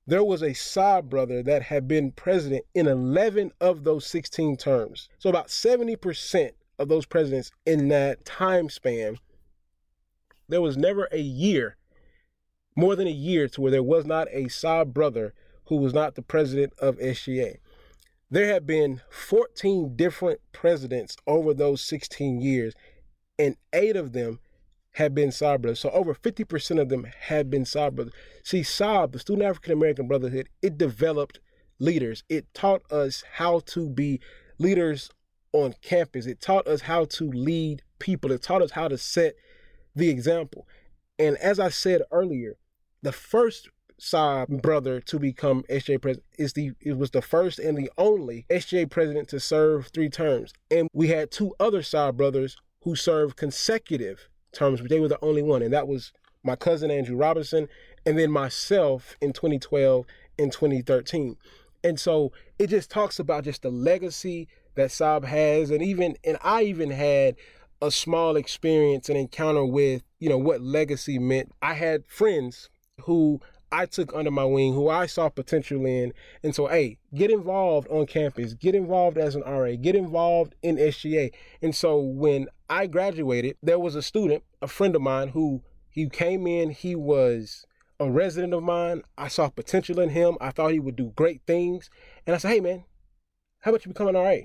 there 0.07 0.25
was 0.25 0.43
a 0.43 0.51
SAAB 0.51 1.09
brother 1.09 1.43
that 1.43 1.63
had 1.63 1.87
been 1.87 2.11
president 2.13 2.65
in 2.75 2.89
11 2.89 3.53
of 3.61 3.85
those 3.85 4.07
16 4.07 4.57
terms. 4.57 5.09
So 5.19 5.31
about 5.31 5.49
70% 5.49 6.51
of 6.79 6.89
those 6.89 7.07
presidents 7.07 7.53
in 7.65 7.89
that 7.89 8.25
time 8.25 8.69
span, 8.71 9.19
there 10.49 10.61
was 10.61 10.77
never 10.77 11.09
a 11.13 11.21
year, 11.21 11.77
more 12.75 12.97
than 12.97 13.07
a 13.07 13.13
year, 13.13 13.47
to 13.49 13.61
where 13.61 13.71
there 13.71 13.83
was 13.83 14.05
not 14.05 14.27
a 14.33 14.47
SAAB 14.47 14.93
brother 14.93 15.33
who 15.67 15.77
was 15.77 15.95
not 15.95 16.17
the 16.17 16.23
president 16.23 16.73
of 16.81 16.99
SGA. 16.99 17.59
There 18.33 18.47
have 18.53 18.65
been 18.65 19.01
14 19.11 19.97
different 19.97 20.41
presidents 20.53 21.17
over 21.27 21.53
those 21.53 21.83
16 21.83 22.41
years, 22.41 22.75
and 23.39 23.57
eight 23.73 23.97
of 23.97 24.13
them 24.13 24.39
have 24.93 25.15
been 25.15 25.31
SAAB 25.31 25.63
brothers. 25.63 25.81
So 25.81 25.91
over 25.91 26.15
50% 26.15 26.81
of 26.81 26.89
them 26.89 27.07
have 27.23 27.51
been 27.51 27.65
SAAB 27.65 27.95
brothers. 27.97 28.15
See, 28.45 28.61
SAAB, 28.61 29.13
the 29.13 29.19
Student 29.19 29.49
African 29.49 29.73
American 29.73 30.07
Brotherhood, 30.07 30.49
it 30.63 30.79
developed 30.79 31.41
leaders. 31.81 32.23
It 32.29 32.53
taught 32.55 32.83
us 32.93 33.25
how 33.35 33.61
to 33.67 33.89
be 33.89 34.21
leaders 34.59 35.11
on 35.53 35.75
campus. 35.83 36.27
It 36.27 36.41
taught 36.41 36.69
us 36.69 36.83
how 36.83 37.07
to 37.07 37.31
lead 37.31 37.83
people. 37.99 38.31
It 38.31 38.43
taught 38.43 38.63
us 38.63 38.73
how 38.73 38.87
to 38.87 38.99
set 38.99 39.35
the 39.97 40.09
example. 40.09 40.69
And 41.19 41.37
as 41.39 41.59
I 41.59 41.69
said 41.69 42.03
earlier, 42.13 42.57
the 43.03 43.13
first 43.13 43.69
SAAB 44.01 44.63
brother 44.63 45.01
to 45.03 45.19
become 45.19 45.63
SGA 45.65 46.01
president 46.01 46.27
is 46.39 46.55
the 46.55 46.73
it 46.81 46.97
was 46.97 47.11
the 47.11 47.23
first 47.23 47.59
and 47.59 47.77
the 47.77 47.91
only 47.99 48.47
SGA 48.51 48.91
president 48.91 49.29
to 49.29 49.39
serve 49.41 49.89
three 49.89 50.09
terms. 50.09 50.53
And 50.71 50.89
we 50.93 51.09
had 51.09 51.31
two 51.31 51.55
other 51.61 51.83
SAAB 51.83 52.17
brothers 52.17 52.57
who 52.83 52.97
served 52.97 53.37
consecutive 53.37 54.29
terms, 54.53 54.81
but 54.81 54.91
they 54.91 55.01
were 55.01 55.09
the 55.09 55.23
only 55.23 55.43
one, 55.43 55.63
and 55.63 55.73
that 55.73 55.87
was 55.87 56.13
my 56.43 56.57
cousin 56.57 56.91
Andrew 56.91 57.17
Robinson, 57.17 57.69
and 58.07 58.19
then 58.19 58.31
myself 58.31 59.17
in 59.21 59.33
2012 59.33 60.07
and 60.39 60.51
2013. 60.51 61.37
And 61.85 62.01
so 62.01 62.33
it 62.59 62.69
just 62.69 62.91
talks 62.91 63.19
about 63.19 63.45
just 63.45 63.63
the 63.63 63.71
legacy 63.71 64.49
that 64.75 64.91
SAAB 64.91 65.25
has, 65.25 65.71
and 65.71 65.83
even 65.83 66.17
and 66.25 66.39
I 66.43 66.63
even 66.63 66.91
had 66.91 67.37
a 67.83 67.91
small 67.91 68.37
experience 68.37 69.09
and 69.09 69.17
encounter 69.19 69.65
with 69.65 70.03
you 70.19 70.29
know 70.29 70.39
what 70.39 70.63
legacy 70.63 71.19
meant. 71.19 71.53
I 71.61 71.75
had 71.75 72.05
friends 72.07 72.71
who 73.03 73.41
I 73.73 73.87
took 73.87 74.15
under 74.15 74.31
my 74.31 74.45
wing, 74.45 74.75
who 74.75 74.89
I 74.89 75.07
saw 75.07 75.29
potential 75.29 75.85
in. 75.87 76.13
And 76.43 76.55
so, 76.55 76.67
hey, 76.67 76.99
get 77.15 77.31
involved 77.31 77.89
on 77.89 78.07
campus, 78.07 78.55
get 78.55 78.75
involved 78.75 79.19
as 79.19 79.35
an 79.35 79.43
RA, 79.43 79.73
get 79.81 79.95
involved 79.95 80.55
in 80.63 80.77
SGA. 80.77 81.33
And 81.63 81.75
so 81.75 81.99
when 81.99 82.49
I 82.69 82.87
graduated, 82.87 83.57
there 83.63 83.79
was 83.79 83.95
a 83.95 84.03
student, 84.03 84.43
a 84.61 84.67
friend 84.67 84.97
of 84.97 85.03
mine, 85.03 85.29
who 85.29 85.63
he 85.89 86.09
came 86.09 86.47
in, 86.47 86.71
he 86.71 86.95
was 86.95 87.65
a 87.99 88.11
resident 88.11 88.55
of 88.55 88.63
mine. 88.63 89.03
I 89.19 89.29
saw 89.29 89.49
potential 89.49 90.01
in 90.01 90.09
him. 90.09 90.37
I 90.41 90.51
thought 90.51 90.73
he 90.73 90.81
would 90.81 90.97
do 90.97 91.13
great 91.15 91.43
things. 91.47 91.91
And 92.27 92.35
I 92.35 92.39
said, 92.39 92.53
hey, 92.53 92.61
man, 92.61 92.85
how 93.61 93.71
about 93.71 93.85
you 93.85 93.93
become 93.93 94.09
an 94.09 94.15
RA? 94.15 94.37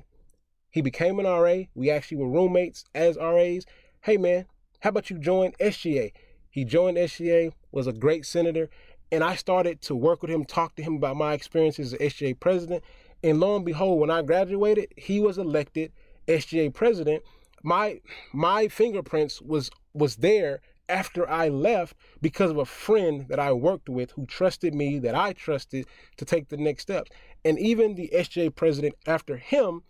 He 0.69 0.81
became 0.81 1.19
an 1.19 1.25
RA. 1.25 1.63
We 1.73 1.89
actually 1.89 2.17
were 2.17 2.29
roommates 2.29 2.83
as 2.93 3.15
RAs. 3.15 3.65
Hey, 4.01 4.17
man, 4.17 4.45
how 4.81 4.89
about 4.89 5.09
you 5.09 5.17
join 5.17 5.53
SGA? 5.53 6.11
He 6.49 6.63
joined 6.65 6.97
SGA, 6.97 7.51
was 7.71 7.87
a 7.87 7.93
great 7.93 8.25
senator, 8.25 8.69
and 9.11 9.23
I 9.23 9.35
started 9.35 9.81
to 9.83 9.95
work 9.95 10.21
with 10.21 10.31
him, 10.31 10.45
talk 10.45 10.75
to 10.75 10.83
him 10.83 10.95
about 10.95 11.15
my 11.15 11.33
experiences 11.33 11.93
as 11.93 11.99
SGA 11.99 12.39
president. 12.39 12.83
And 13.23 13.39
lo 13.39 13.55
and 13.55 13.65
behold, 13.65 13.99
when 13.99 14.11
I 14.11 14.21
graduated, 14.21 14.93
he 14.97 15.19
was 15.19 15.37
elected 15.37 15.91
SGA 16.27 16.73
president. 16.73 17.23
My 17.63 18.01
my 18.33 18.67
fingerprints 18.67 19.41
was 19.41 19.71
was 19.93 20.17
there 20.17 20.61
after 20.87 21.27
I 21.27 21.49
left 21.49 21.95
because 22.21 22.51
of 22.51 22.57
a 22.57 22.65
friend 22.65 23.27
that 23.29 23.39
I 23.39 23.51
worked 23.51 23.89
with 23.89 24.11
who 24.11 24.25
trusted 24.25 24.73
me, 24.75 24.99
that 24.99 25.15
I 25.15 25.33
trusted 25.33 25.87
to 26.17 26.25
take 26.25 26.49
the 26.49 26.57
next 26.57 26.83
steps. 26.83 27.09
And 27.43 27.57
even 27.59 27.95
the 27.95 28.11
SGA 28.13 28.53
president 28.53 28.95
after 29.07 29.37
him 29.37 29.81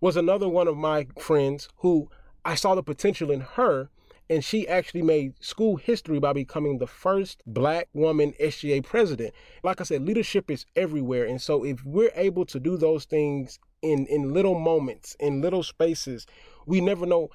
was 0.00 0.16
another 0.16 0.48
one 0.48 0.68
of 0.68 0.76
my 0.76 1.06
friends 1.18 1.68
who 1.76 2.10
I 2.44 2.54
saw 2.54 2.74
the 2.74 2.82
potential 2.82 3.30
in 3.30 3.40
her 3.40 3.88
and 4.30 4.44
she 4.44 4.66
actually 4.68 5.02
made 5.02 5.34
school 5.42 5.76
history 5.76 6.18
by 6.18 6.32
becoming 6.32 6.78
the 6.78 6.86
first 6.86 7.42
black 7.46 7.88
woman 7.92 8.32
SGA 8.40 8.82
president. 8.82 9.34
Like 9.62 9.80
I 9.80 9.84
said, 9.84 10.06
leadership 10.06 10.50
is 10.50 10.64
everywhere. 10.76 11.24
And 11.24 11.40
so 11.40 11.64
if 11.64 11.84
we're 11.84 12.12
able 12.14 12.44
to 12.46 12.60
do 12.60 12.76
those 12.76 13.04
things 13.04 13.58
in, 13.82 14.06
in 14.06 14.32
little 14.32 14.58
moments, 14.58 15.16
in 15.20 15.40
little 15.40 15.62
spaces, 15.62 16.26
we 16.66 16.80
never 16.80 17.04
know 17.04 17.30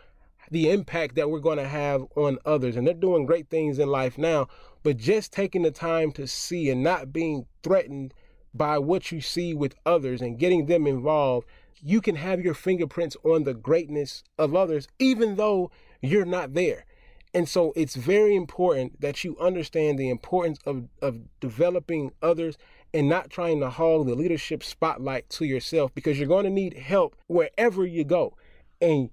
the 0.50 0.72
impact 0.72 1.16
that 1.16 1.30
we're 1.30 1.40
going 1.40 1.58
to 1.58 1.68
have 1.68 2.06
on 2.16 2.40
others. 2.46 2.76
And 2.76 2.88
they're 2.88 2.94
doing 2.94 3.26
great 3.26 3.50
things 3.50 3.80
in 3.80 3.90
life 3.90 4.18
now, 4.18 4.48
but 4.84 4.98
just 4.98 5.34
taking 5.34 5.64
the 5.64 5.72
time 5.72 6.12
to 6.14 6.28
see 6.28 6.70
and 6.70 6.82
not 6.84 7.12
being 7.12 7.46
threatened 7.64 8.14
by 8.54 8.80
what 8.80 9.12
you 9.12 9.22
see 9.22 9.54
with 9.54 9.76
others 9.86 10.22
and 10.22 10.40
getting 10.40 10.66
them 10.66 10.88
involved, 10.88 11.48
you 11.84 12.02
can 12.02 12.16
have 12.16 12.42
your 12.42 12.54
fingerprints 12.54 13.16
on 13.24 13.44
the 13.44 13.54
greatness 13.54 14.24
of 14.38 14.56
others, 14.56 14.88
even 15.00 15.36
though 15.36 15.70
you're 16.02 16.26
not 16.26 16.54
there. 16.54 16.86
And 17.34 17.48
so 17.48 17.74
it's 17.76 17.96
very 17.96 18.36
important 18.36 19.02
that 19.02 19.24
you 19.24 19.38
understand 19.40 20.00
the 20.00 20.10
importance 20.10 20.60
of, 20.66 20.88
of 21.02 21.20
developing 21.40 22.12
others 22.22 22.58
and 22.94 23.10
not 23.10 23.30
trying 23.30 23.60
to 23.60 23.70
hog 23.70 24.08
the 24.08 24.16
leadership 24.16 24.64
spotlight 24.64 25.30
to 25.32 25.46
yourself 25.46 25.94
because 25.94 26.18
you're 26.18 26.28
going 26.28 26.46
to 26.46 26.50
need 26.50 26.78
help 26.78 27.16
wherever 27.28 27.86
you 27.86 28.04
go. 28.04 28.36
And 28.82 29.10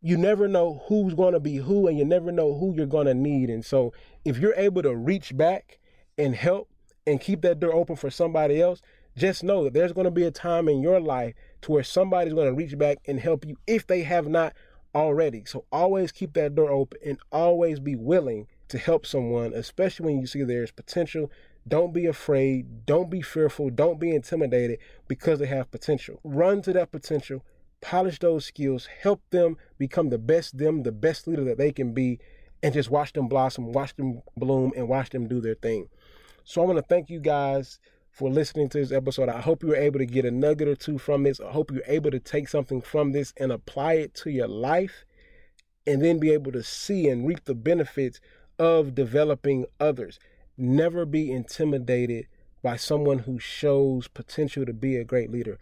you 0.00 0.18
never 0.18 0.46
know 0.46 0.82
who's 0.86 1.14
going 1.14 1.32
to 1.32 1.40
be 1.40 1.56
who 1.56 1.88
and 1.88 1.98
you 1.98 2.04
never 2.04 2.30
know 2.30 2.58
who 2.58 2.74
you're 2.74 2.86
going 2.86 3.06
to 3.06 3.14
need. 3.14 3.48
And 3.48 3.64
so 3.64 3.92
if 4.24 4.38
you're 4.38 4.54
able 4.56 4.82
to 4.82 4.94
reach 4.94 5.34
back 5.36 5.78
and 6.18 6.36
help 6.36 6.68
and 7.06 7.20
keep 7.20 7.40
that 7.42 7.58
door 7.58 7.72
open 7.72 7.96
for 7.96 8.10
somebody 8.10 8.60
else, 8.60 8.82
just 9.16 9.42
know 9.42 9.64
that 9.64 9.72
there's 9.72 9.92
going 9.92 10.04
to 10.04 10.10
be 10.10 10.24
a 10.24 10.30
time 10.30 10.68
in 10.68 10.82
your 10.82 11.00
life 11.00 11.34
to 11.62 11.72
where 11.72 11.82
somebody's 11.82 12.34
going 12.34 12.48
to 12.48 12.54
reach 12.54 12.76
back 12.76 12.98
and 13.06 13.20
help 13.20 13.46
you 13.46 13.56
if 13.66 13.86
they 13.86 14.02
have 14.02 14.28
not 14.28 14.52
already. 14.94 15.44
So 15.46 15.64
always 15.72 16.12
keep 16.12 16.34
that 16.34 16.54
door 16.54 16.70
open 16.70 16.98
and 17.04 17.18
always 17.32 17.80
be 17.80 17.96
willing 17.96 18.46
to 18.68 18.78
help 18.78 19.06
someone, 19.06 19.52
especially 19.52 20.06
when 20.06 20.20
you 20.20 20.26
see 20.26 20.42
there's 20.42 20.70
potential 20.70 21.30
Don't 21.66 21.94
be 21.94 22.06
afraid. 22.06 22.84
Don't 22.84 23.08
be 23.10 23.22
fearful. 23.22 23.70
Don't 23.70 23.98
be 23.98 24.14
intimidated 24.14 24.78
because 25.08 25.38
they 25.38 25.46
have 25.46 25.70
potential. 25.70 26.20
Run 26.22 26.60
to 26.62 26.72
that 26.74 26.92
potential, 26.92 27.42
polish 27.80 28.18
those 28.18 28.44
skills, 28.44 28.86
help 28.86 29.22
them 29.30 29.56
become 29.78 30.10
the 30.10 30.18
best 30.18 30.58
them, 30.58 30.82
the 30.82 30.92
best 30.92 31.26
leader 31.26 31.44
that 31.44 31.58
they 31.58 31.72
can 31.72 31.94
be, 31.94 32.18
and 32.62 32.74
just 32.74 32.90
watch 32.90 33.12
them 33.14 33.28
blossom, 33.28 33.72
watch 33.72 33.96
them 33.96 34.22
bloom, 34.36 34.72
and 34.76 34.88
watch 34.88 35.10
them 35.10 35.26
do 35.26 35.40
their 35.40 35.54
thing. 35.54 35.88
So 36.44 36.62
I 36.62 36.66
want 36.66 36.76
to 36.76 36.82
thank 36.82 37.08
you 37.08 37.20
guys 37.20 37.78
for 38.14 38.30
listening 38.30 38.68
to 38.68 38.78
this 38.78 38.92
episode. 38.92 39.28
I 39.28 39.40
hope 39.40 39.64
you 39.64 39.70
were 39.70 39.76
able 39.76 39.98
to 39.98 40.06
get 40.06 40.24
a 40.24 40.30
nugget 40.30 40.68
or 40.68 40.76
two 40.76 40.98
from 40.98 41.24
this. 41.24 41.40
I 41.40 41.50
hope 41.50 41.72
you're 41.72 41.82
able 41.88 42.12
to 42.12 42.20
take 42.20 42.48
something 42.48 42.80
from 42.80 43.10
this 43.10 43.34
and 43.36 43.50
apply 43.50 43.94
it 43.94 44.14
to 44.16 44.30
your 44.30 44.46
life 44.46 45.04
and 45.84 46.00
then 46.00 46.20
be 46.20 46.30
able 46.30 46.52
to 46.52 46.62
see 46.62 47.08
and 47.08 47.26
reap 47.26 47.44
the 47.44 47.56
benefits 47.56 48.20
of 48.56 48.94
developing 48.94 49.66
others. 49.80 50.20
Never 50.56 51.04
be 51.04 51.32
intimidated 51.32 52.28
by 52.62 52.76
someone 52.76 53.18
who 53.18 53.40
shows 53.40 54.06
potential 54.06 54.64
to 54.64 54.72
be 54.72 54.94
a 54.94 55.04
great 55.04 55.32
leader. 55.32 55.58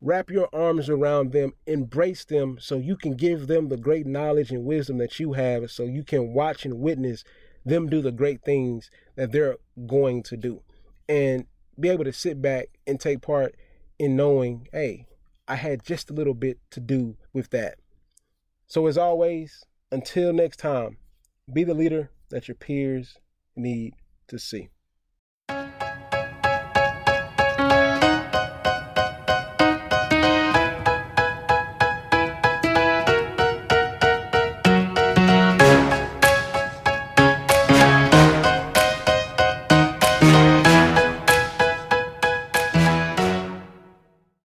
Wrap 0.00 0.30
your 0.30 0.48
arms 0.54 0.88
around 0.88 1.32
them, 1.32 1.54
embrace 1.66 2.24
them 2.24 2.56
so 2.60 2.76
you 2.76 2.96
can 2.96 3.16
give 3.16 3.48
them 3.48 3.68
the 3.68 3.76
great 3.76 4.06
knowledge 4.06 4.52
and 4.52 4.64
wisdom 4.64 4.98
that 4.98 5.18
you 5.18 5.32
have, 5.32 5.72
so 5.72 5.82
you 5.82 6.04
can 6.04 6.32
watch 6.32 6.64
and 6.64 6.78
witness 6.78 7.24
them 7.64 7.88
do 7.88 8.00
the 8.00 8.12
great 8.12 8.42
things 8.44 8.90
that 9.16 9.32
they're 9.32 9.56
going 9.88 10.22
to 10.22 10.36
do. 10.36 10.62
And 11.08 11.46
be 11.78 11.88
able 11.88 12.04
to 12.04 12.12
sit 12.12 12.40
back 12.40 12.78
and 12.86 12.98
take 12.98 13.22
part 13.22 13.54
in 13.98 14.16
knowing, 14.16 14.68
hey, 14.72 15.06
I 15.48 15.56
had 15.56 15.84
just 15.84 16.10
a 16.10 16.14
little 16.14 16.34
bit 16.34 16.58
to 16.70 16.80
do 16.80 17.16
with 17.32 17.50
that. 17.50 17.78
So, 18.66 18.86
as 18.86 18.98
always, 18.98 19.64
until 19.92 20.32
next 20.32 20.58
time, 20.58 20.98
be 21.52 21.62
the 21.64 21.74
leader 21.74 22.10
that 22.30 22.48
your 22.48 22.56
peers 22.56 23.18
need 23.54 23.94
to 24.28 24.38
see. 24.38 24.68